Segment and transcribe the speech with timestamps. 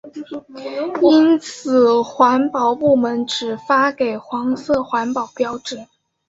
[0.55, 5.85] 因此环保部门只发给黄色环保标志。